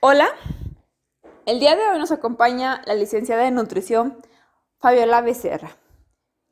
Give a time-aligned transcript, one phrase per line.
[0.00, 0.28] Hola,
[1.46, 4.18] el día de hoy nos acompaña la licenciada de nutrición
[4.78, 5.70] Fabiola Becerra,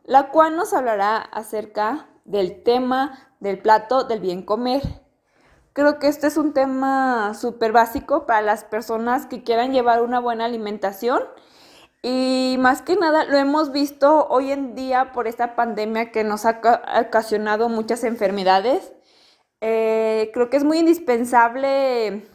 [0.03, 4.81] la cual nos hablará acerca del tema del plato del bien comer.
[5.75, 10.21] Creo que este es un tema súper básico para las personas que quieran llevar una
[10.21, 11.23] buena alimentación
[12.01, 16.47] y más que nada lo hemos visto hoy en día por esta pandemia que nos
[16.47, 16.63] ha
[17.07, 18.95] ocasionado muchas enfermedades.
[19.61, 22.27] Eh, creo que es muy indispensable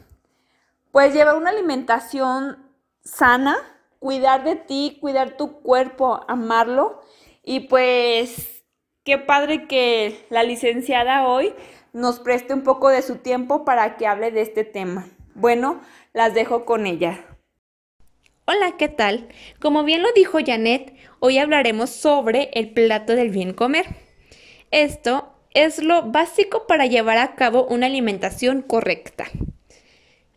[0.92, 2.58] pues llevar una alimentación
[3.04, 3.56] sana,
[3.98, 7.00] cuidar de ti, cuidar tu cuerpo, amarlo.
[7.42, 8.64] Y pues
[9.04, 11.54] qué padre que la licenciada hoy
[11.92, 15.08] nos preste un poco de su tiempo para que hable de este tema.
[15.34, 15.80] Bueno,
[16.12, 17.24] las dejo con ella.
[18.46, 19.28] Hola, ¿qué tal?
[19.60, 23.86] Como bien lo dijo Janet, hoy hablaremos sobre el plato del bien comer.
[24.72, 29.26] Esto es lo básico para llevar a cabo una alimentación correcta.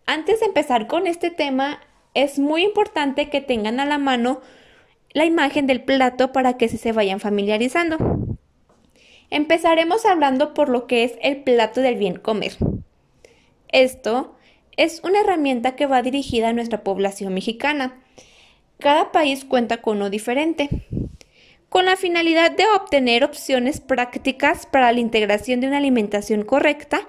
[0.06, 1.80] Antes de empezar con este tema,
[2.14, 4.42] es muy importante que tengan a la mano
[5.14, 7.98] la imagen del plato para que se vayan familiarizando.
[9.30, 12.54] Empezaremos hablando por lo que es el plato del bien comer.
[13.70, 14.36] Esto
[14.76, 18.00] es una herramienta que va dirigida a nuestra población mexicana.
[18.80, 20.70] Cada país cuenta con uno diferente,
[21.74, 27.08] con la finalidad de obtener opciones prácticas para la integración de una alimentación correcta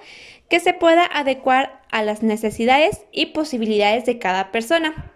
[0.49, 5.13] que se pueda adecuar a las necesidades y posibilidades de cada persona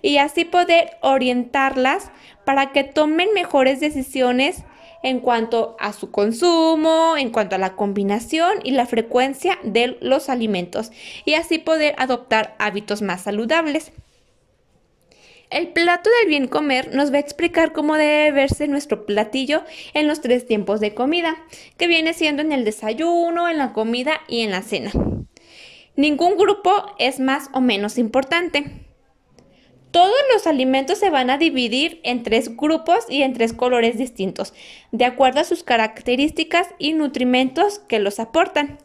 [0.00, 2.10] y así poder orientarlas
[2.46, 4.64] para que tomen mejores decisiones
[5.02, 10.30] en cuanto a su consumo, en cuanto a la combinación y la frecuencia de los
[10.30, 10.90] alimentos
[11.26, 13.92] y así poder adoptar hábitos más saludables.
[15.48, 19.62] El plato del bien comer nos va a explicar cómo debe verse nuestro platillo
[19.94, 21.36] en los tres tiempos de comida,
[21.76, 24.90] que viene siendo en el desayuno, en la comida y en la cena.
[25.94, 28.86] Ningún grupo es más o menos importante.
[29.92, 34.52] Todos los alimentos se van a dividir en tres grupos y en tres colores distintos,
[34.90, 38.78] de acuerdo a sus características y nutrimentos que los aportan.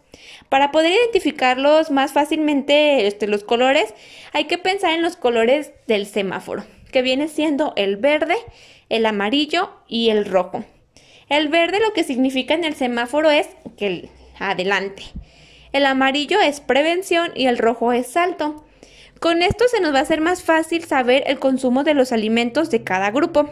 [0.49, 3.94] Para poder identificarlos más fácilmente este, los colores,
[4.33, 8.35] hay que pensar en los colores del semáforo, que viene siendo el verde,
[8.89, 10.66] el amarillo y el rojo.
[11.29, 15.03] El verde lo que significa en el semáforo es que adelante.
[15.72, 18.66] El amarillo es prevención y el rojo es salto.
[19.22, 22.69] Con esto se nos va a hacer más fácil saber el consumo de los alimentos
[22.69, 23.49] de cada grupo.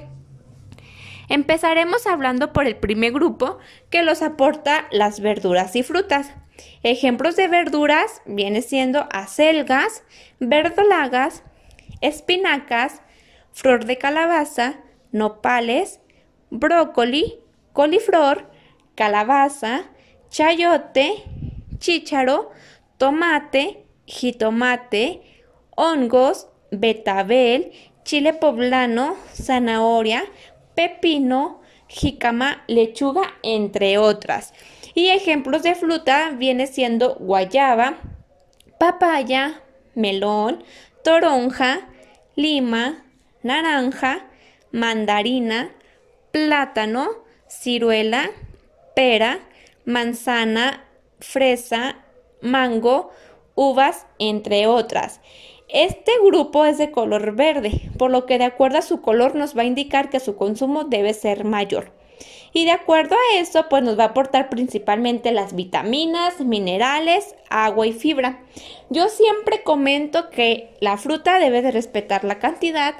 [1.29, 3.59] Empezaremos hablando por el primer grupo
[3.89, 6.33] que los aporta las verduras y frutas.
[6.83, 10.03] Ejemplos de verduras viene siendo acelgas,
[10.39, 11.43] verdolagas,
[12.01, 13.01] espinacas,
[13.51, 14.79] flor de calabaza,
[15.11, 15.99] nopales,
[16.49, 17.39] brócoli,
[17.73, 18.49] coliflor,
[18.95, 19.85] calabaza,
[20.29, 21.23] chayote,
[21.79, 22.51] chícharo,
[22.97, 25.21] tomate, jitomate,
[25.75, 27.71] hongos, betabel,
[28.03, 30.23] chile poblano, zanahoria,
[30.75, 34.53] pepino, jicama, lechuga, entre otras.
[34.99, 37.99] Y ejemplos de fruta viene siendo guayaba,
[38.79, 39.61] papaya,
[39.95, 40.61] melón,
[41.05, 41.87] toronja,
[42.35, 43.05] lima,
[43.41, 44.27] naranja,
[44.73, 45.71] mandarina,
[46.31, 47.11] plátano,
[47.47, 48.29] ciruela,
[48.93, 49.39] pera,
[49.85, 50.83] manzana,
[51.21, 52.03] fresa,
[52.41, 53.09] mango,
[53.55, 55.21] uvas, entre otras.
[55.69, 59.57] Este grupo es de color verde, por lo que de acuerdo a su color nos
[59.57, 61.97] va a indicar que su consumo debe ser mayor.
[62.53, 67.87] Y de acuerdo a eso, pues nos va a aportar principalmente las vitaminas, minerales, agua
[67.87, 68.43] y fibra.
[68.89, 72.95] Yo siempre comento que la fruta debe de respetar la cantidad,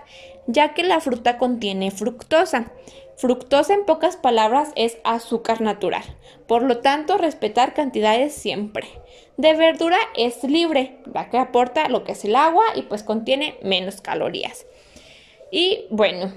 [0.47, 2.71] ya que la fruta contiene fructosa.
[3.17, 6.03] Fructosa en pocas palabras es azúcar natural,
[6.47, 8.87] por lo tanto respetar cantidades siempre.
[9.35, 13.57] De verdura es libre, la que aporta lo que es el agua y pues contiene
[13.61, 14.65] menos calorías.
[15.51, 16.31] Y bueno,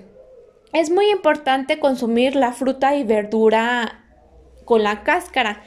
[0.72, 4.04] es muy importante consumir la fruta y verdura
[4.64, 5.62] con la cáscara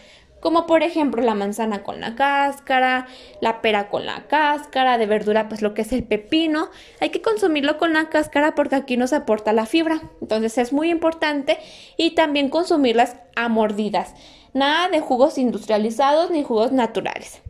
[0.46, 3.08] como por ejemplo la manzana con la cáscara,
[3.42, 6.70] la pera con la cáscara, de verdura pues lo que es el pepino,
[7.00, 10.92] hay que consumirlo con la cáscara porque aquí nos aporta la fibra, entonces es muy
[10.92, 11.58] importante
[11.98, 14.14] y también consumirlas a mordidas,
[14.54, 17.42] nada de jugos industrializados ni jugos naturales.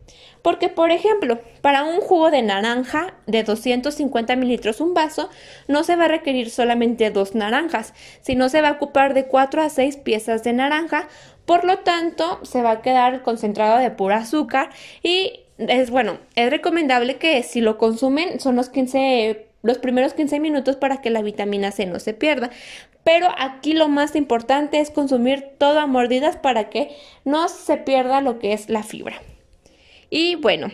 [0.46, 5.28] Porque, por ejemplo, para un jugo de naranja de 250 mililitros un vaso,
[5.66, 9.60] no se va a requerir solamente dos naranjas, sino se va a ocupar de 4
[9.60, 11.08] a 6 piezas de naranja
[11.46, 14.70] por lo tanto, se va a quedar concentrado de pura azúcar
[15.02, 20.38] y es bueno, es recomendable que si lo consumen son los 15 los primeros 15
[20.38, 22.50] minutos para que la vitamina C no se pierda.
[23.02, 28.20] Pero aquí lo más importante es consumir todo a mordidas para que no se pierda
[28.20, 29.20] lo que es la fibra.
[30.10, 30.68] Y bueno,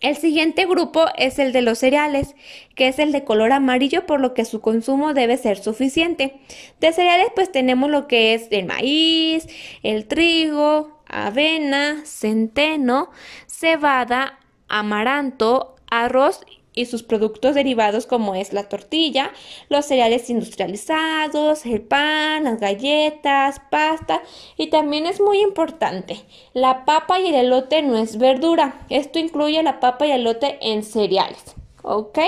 [0.00, 2.34] El siguiente grupo es el de los cereales,
[2.74, 6.40] que es el de color amarillo, por lo que su consumo debe ser suficiente.
[6.80, 9.46] De cereales pues tenemos lo que es el maíz,
[9.84, 13.10] el trigo, avena, centeno,
[13.46, 16.40] cebada, amaranto, arroz
[16.74, 19.32] y sus productos derivados como es la tortilla,
[19.68, 24.22] los cereales industrializados, el pan, las galletas, pasta
[24.56, 26.20] y también es muy importante,
[26.54, 30.58] la papa y el elote no es verdura, esto incluye la papa y el elote
[30.60, 32.18] en cereales, ¿ok?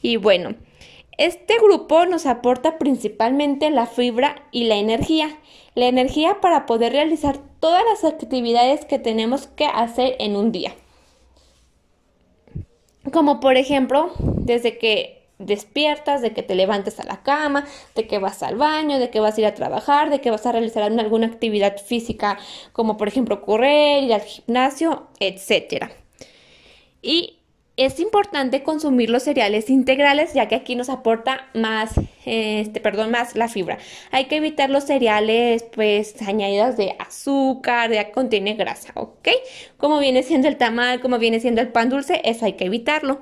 [0.00, 0.54] Y bueno,
[1.18, 5.38] este grupo nos aporta principalmente la fibra y la energía,
[5.74, 10.74] la energía para poder realizar todas las actividades que tenemos que hacer en un día.
[13.12, 18.18] Como por ejemplo, desde que despiertas, de que te levantes a la cama, de que
[18.18, 20.82] vas al baño, de que vas a ir a trabajar, de que vas a realizar
[20.82, 22.38] alguna actividad física,
[22.72, 25.90] como por ejemplo correr, ir al gimnasio, etc.
[27.02, 27.38] Y
[27.84, 31.92] es importante consumir los cereales integrales ya que aquí nos aporta más,
[32.24, 33.78] este, perdón, más la fibra.
[34.10, 39.28] Hay que evitar los cereales pues añadidos de azúcar, ya contiene grasa, ¿ok?
[39.76, 43.20] Como viene siendo el tamal, como viene siendo el pan dulce, eso hay que evitarlo.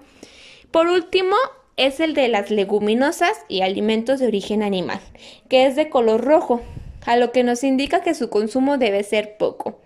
[0.70, 1.36] Por último,
[1.76, 5.00] es el de las leguminosas y alimentos de origen animal,
[5.48, 6.60] que es de color rojo,
[7.06, 9.80] a lo que nos indica que su consumo debe ser poco.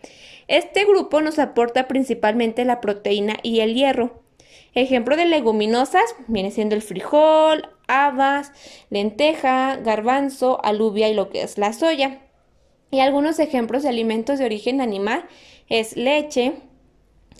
[0.49, 4.24] Este grupo nos aporta principalmente la proteína y el hierro.
[4.75, 8.53] Ejemplo de leguminosas viene siendo el frijol, habas,
[8.91, 12.21] lenteja, garbanzo, alubia y lo que es la soya.
[12.91, 15.27] Y algunos ejemplos de alimentos de origen animal
[15.69, 16.55] es leche,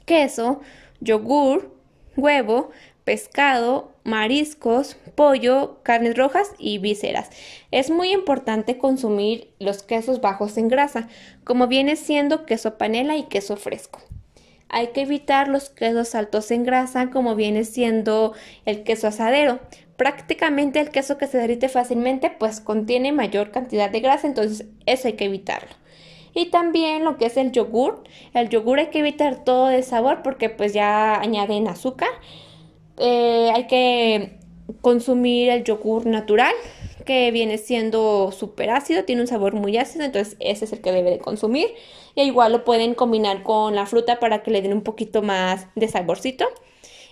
[0.05, 0.61] queso,
[1.01, 1.77] yogur,
[2.17, 2.71] huevo,
[3.05, 7.31] pescado, mariscos, pollo, carnes rojas y vísceras.
[7.71, 11.09] Es muy importante consumir los quesos bajos en grasa,
[11.45, 14.01] como viene siendo queso panela y queso fresco.
[14.75, 18.33] Hay que evitar los quesos altos en grasa, como viene siendo
[18.65, 19.61] el queso asadero.
[19.97, 25.07] Prácticamente el queso que se derrite fácilmente, pues contiene mayor cantidad de grasa, entonces eso
[25.07, 25.71] hay que evitarlo.
[26.35, 28.03] Y también lo que es el yogur.
[28.35, 32.09] El yogur hay que evitar todo de sabor porque pues ya añaden azúcar.
[32.99, 34.41] Eh, hay que
[34.81, 36.55] consumir el yogur natural
[37.05, 40.93] que viene siendo súper ácido, tiene un sabor muy ácido, entonces ese es el que
[40.93, 41.69] debe de consumir.
[42.15, 45.67] Y igual lo pueden combinar con la fruta para que le den un poquito más
[45.75, 46.47] de saborcito.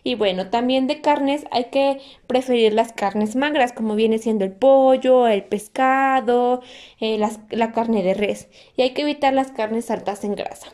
[0.04, 4.52] Y bueno, también de carnes hay que preferir las carnes magras, como viene siendo el
[4.52, 6.62] pollo, el pescado,
[7.00, 7.18] eh,
[7.50, 8.48] la carne de res.
[8.76, 10.72] Y hay que evitar las carnes altas en grasa.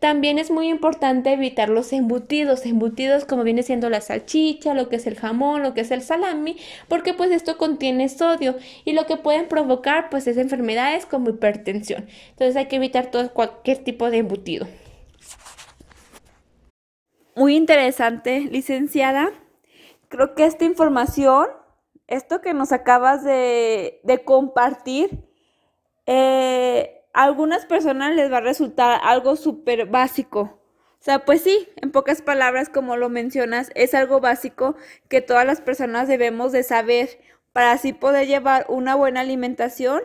[0.00, 4.96] También es muy importante evitar los embutidos, embutidos como viene siendo la salchicha, lo que
[4.96, 6.56] es el jamón, lo que es el salami,
[6.88, 8.56] porque pues esto contiene sodio
[8.86, 12.08] y lo que pueden provocar pues es enfermedades como hipertensión.
[12.30, 14.66] Entonces hay que evitar todo cualquier tipo de embutido.
[17.36, 19.30] Muy interesante, licenciada.
[20.08, 21.46] Creo que esta información,
[22.06, 25.28] esto que nos acabas de, de compartir,
[26.06, 30.60] eh, a algunas personas les va a resultar algo súper básico.
[31.00, 34.76] O sea, pues sí, en pocas palabras, como lo mencionas, es algo básico
[35.08, 37.18] que todas las personas debemos de saber
[37.52, 40.02] para así poder llevar una buena alimentación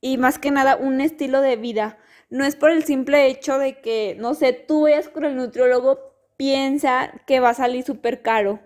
[0.00, 1.98] y más que nada un estilo de vida.
[2.28, 5.98] No es por el simple hecho de que, no sé, tú vayas con el nutriólogo,
[6.36, 8.60] piensa que va a salir súper caro.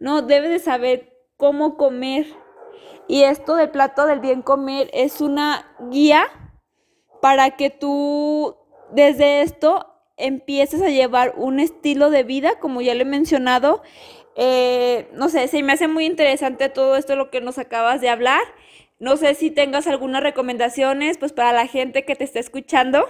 [0.00, 2.26] No, debes de saber cómo comer.
[3.06, 6.26] Y esto del plato del bien comer es una guía
[7.20, 8.56] para que tú
[8.92, 9.86] desde esto
[10.16, 13.82] empieces a llevar un estilo de vida, como ya lo he mencionado.
[14.36, 18.08] Eh, no sé, se me hace muy interesante todo esto lo que nos acabas de
[18.08, 18.42] hablar.
[18.98, 23.06] No sé si tengas algunas recomendaciones pues para la gente que te está escuchando.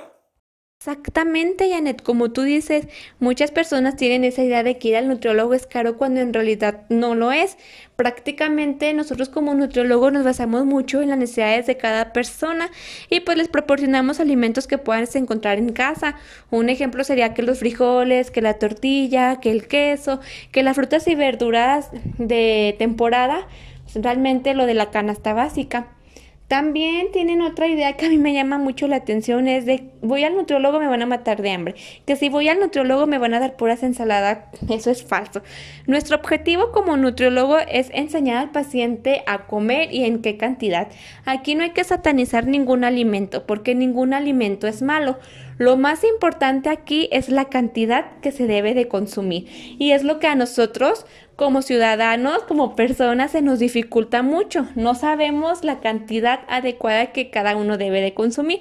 [0.83, 2.03] Exactamente, Janet.
[2.03, 5.99] Como tú dices, muchas personas tienen esa idea de que ir al nutriólogo es caro
[5.99, 7.59] cuando en realidad no lo es.
[7.97, 12.71] Prácticamente nosotros como nutriólogo nos basamos mucho en las necesidades de cada persona
[13.11, 16.17] y pues les proporcionamos alimentos que puedas encontrar en casa.
[16.51, 20.21] Un ejemplo sería que los frijoles, que la tortilla, que el queso,
[20.51, 23.47] que las frutas y verduras de temporada,
[23.95, 25.89] realmente lo de la canasta básica.
[26.51, 30.25] También tienen otra idea que a mí me llama mucho la atención, es de voy
[30.25, 31.77] al nutriólogo me van a matar de hambre,
[32.07, 34.39] que si voy al nutriólogo me van a dar puras ensaladas,
[34.69, 35.43] eso es falso.
[35.87, 40.89] Nuestro objetivo como nutriólogo es enseñar al paciente a comer y en qué cantidad.
[41.25, 45.21] Aquí no hay que satanizar ningún alimento, porque ningún alimento es malo.
[45.57, 49.47] Lo más importante aquí es la cantidad que se debe de consumir
[49.79, 51.07] y es lo que a nosotros
[51.41, 54.67] como ciudadanos, como personas, se nos dificulta mucho.
[54.75, 58.61] No sabemos la cantidad adecuada que cada uno debe de consumir.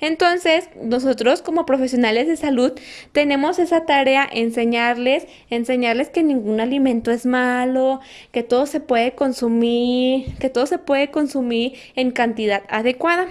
[0.00, 2.72] Entonces, nosotros como profesionales de salud
[3.12, 8.00] tenemos esa tarea, enseñarles, enseñarles que ningún alimento es malo,
[8.32, 13.28] que todo se puede consumir, que todo se puede consumir en cantidad adecuada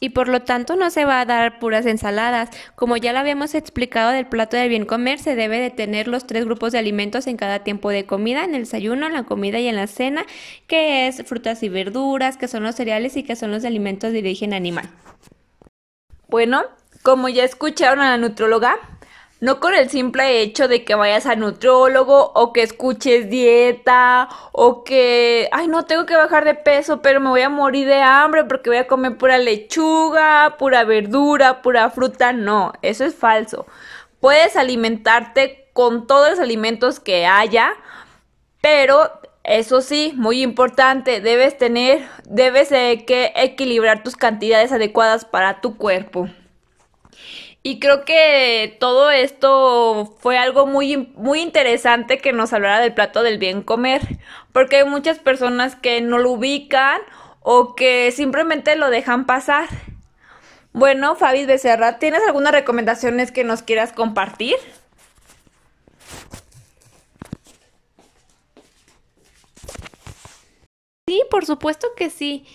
[0.00, 2.50] y por lo tanto no se va a dar puras ensaladas.
[2.74, 6.26] Como ya lo habíamos explicado del plato del bien comer, se debe de tener los
[6.26, 9.58] tres grupos de alimentos en cada tiempo de comida, en el desayuno, en la comida
[9.58, 10.24] y en la cena,
[10.66, 14.20] que es frutas y verduras, que son los cereales y que son los alimentos de
[14.20, 14.88] origen animal.
[16.28, 16.62] Bueno,
[17.02, 18.76] como ya escucharon a la nutróloga,
[19.40, 24.82] no con el simple hecho de que vayas al nutriólogo o que escuches dieta o
[24.82, 28.44] que, ay, no tengo que bajar de peso, pero me voy a morir de hambre
[28.44, 32.32] porque voy a comer pura lechuga, pura verdura, pura fruta.
[32.32, 33.66] No, eso es falso.
[34.20, 37.70] Puedes alimentarte con todos los alimentos que haya,
[38.60, 45.60] pero eso sí, muy importante, debes tener, debes de que equilibrar tus cantidades adecuadas para
[45.60, 46.28] tu cuerpo.
[47.62, 53.22] Y creo que todo esto fue algo muy, muy interesante que nos hablara del plato
[53.22, 54.00] del bien comer,
[54.52, 57.00] porque hay muchas personas que no lo ubican
[57.40, 59.68] o que simplemente lo dejan pasar.
[60.72, 64.56] Bueno, Fabi Becerra, ¿tienes algunas recomendaciones que nos quieras compartir?
[71.08, 72.46] Sí, por supuesto que sí.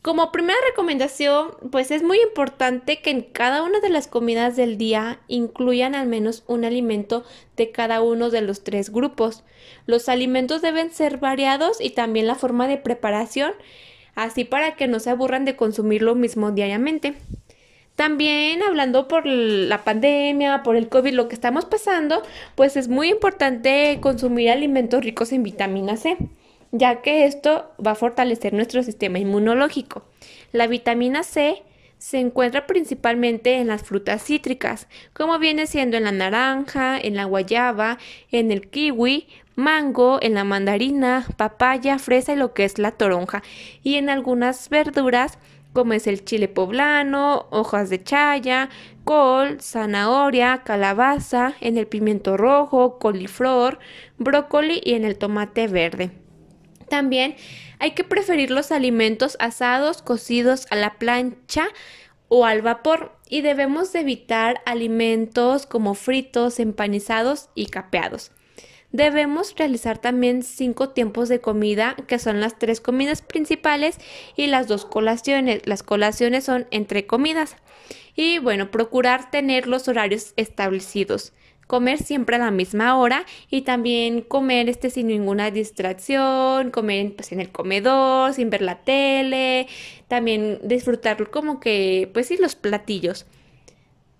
[0.00, 4.78] Como primera recomendación, pues es muy importante que en cada una de las comidas del
[4.78, 7.24] día incluyan al menos un alimento
[7.56, 9.42] de cada uno de los tres grupos.
[9.86, 13.52] Los alimentos deben ser variados y también la forma de preparación,
[14.14, 17.14] así para que no se aburran de consumir lo mismo diariamente.
[17.96, 22.22] También hablando por la pandemia, por el COVID, lo que estamos pasando,
[22.54, 26.16] pues es muy importante consumir alimentos ricos en vitamina C
[26.72, 30.04] ya que esto va a fortalecer nuestro sistema inmunológico.
[30.52, 31.62] La vitamina C
[31.98, 37.24] se encuentra principalmente en las frutas cítricas, como viene siendo en la naranja, en la
[37.24, 37.98] guayaba,
[38.30, 43.42] en el kiwi, mango, en la mandarina, papaya, fresa y lo que es la toronja,
[43.82, 45.38] y en algunas verduras
[45.72, 48.68] como es el chile poblano, hojas de chaya,
[49.04, 53.78] col, zanahoria, calabaza, en el pimiento rojo, coliflor,
[54.16, 56.10] brócoli y en el tomate verde.
[56.88, 57.36] También
[57.78, 61.68] hay que preferir los alimentos asados, cocidos a la plancha
[62.28, 68.32] o al vapor y debemos evitar alimentos como fritos, empanizados y capeados.
[68.90, 73.98] Debemos realizar también cinco tiempos de comida, que son las tres comidas principales
[74.34, 75.60] y las dos colaciones.
[75.66, 77.56] Las colaciones son entre comidas.
[78.16, 81.32] Y bueno, procurar tener los horarios establecidos
[81.68, 87.30] comer siempre a la misma hora y también comer este sin ninguna distracción, comer pues,
[87.30, 89.68] en el comedor, sin ver la tele,
[90.08, 93.26] también disfrutar como que, pues sí, los platillos.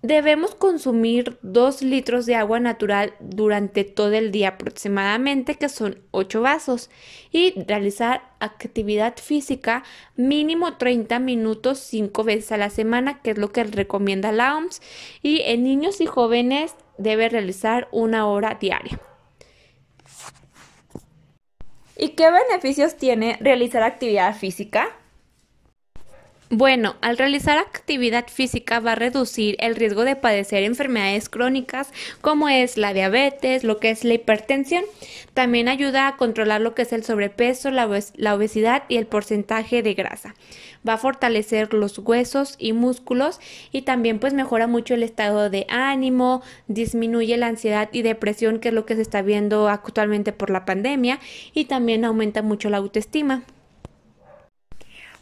[0.01, 6.41] Debemos consumir 2 litros de agua natural durante todo el día aproximadamente, que son 8
[6.41, 6.89] vasos,
[7.31, 9.83] y realizar actividad física
[10.15, 14.81] mínimo 30 minutos 5 veces a la semana, que es lo que recomienda la OMS,
[15.21, 19.01] y en niños y jóvenes debe realizar una hora diaria.
[21.97, 24.87] ¿Y qué beneficios tiene realizar actividad física?
[26.51, 32.49] Bueno, al realizar actividad física va a reducir el riesgo de padecer enfermedades crónicas como
[32.49, 34.83] es la diabetes, lo que es la hipertensión.
[35.35, 39.93] También ayuda a controlar lo que es el sobrepeso, la, obesidad y el porcentaje de
[39.93, 40.33] grasa.
[40.87, 43.39] Va a fortalecer los huesos y músculos
[43.71, 48.69] y también pues mejora mucho el estado de ánimo, disminuye la ansiedad y depresión que
[48.69, 51.19] es lo que se está viendo actualmente por la pandemia
[51.53, 53.43] y también aumenta mucho la autoestima.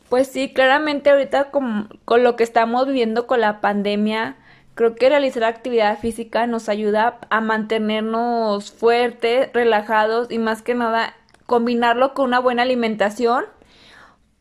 [0.09, 4.37] Pues sí, claramente ahorita con, con, lo que estamos viviendo con la pandemia,
[4.73, 11.13] creo que realizar actividad física nos ayuda a mantenernos fuertes, relajados y más que nada
[11.45, 13.45] combinarlo con una buena alimentación,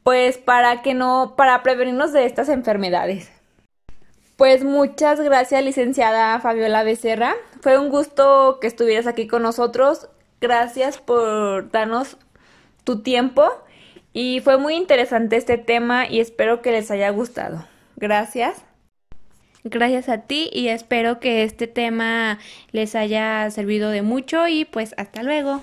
[0.03, 3.33] pues para que no, para prevenirnos de estas enfermedades.
[4.37, 7.35] Pues muchas gracias, licenciada Fabiola Becerra.
[7.63, 10.09] Fue un gusto que estuvieras aquí con nosotros.
[10.41, 12.19] Gracias por darnos
[12.85, 13.51] tu tiempo
[14.17, 17.67] y fue muy interesante este tema y espero que les haya gustado.
[17.97, 18.65] Gracias.
[19.63, 22.39] Gracias a ti y espero que este tema
[22.73, 25.61] les haya servido de mucho y pues hasta luego.